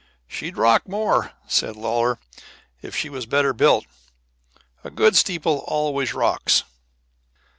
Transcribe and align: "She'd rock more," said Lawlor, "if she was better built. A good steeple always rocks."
"She'd 0.27 0.57
rock 0.57 0.87
more," 0.87 1.33
said 1.45 1.75
Lawlor, 1.75 2.17
"if 2.81 2.95
she 2.95 3.07
was 3.07 3.27
better 3.27 3.53
built. 3.53 3.85
A 4.83 4.89
good 4.89 5.15
steeple 5.15 5.59
always 5.67 6.15
rocks." 6.15 6.63